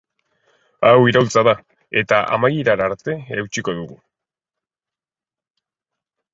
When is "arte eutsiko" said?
2.93-3.77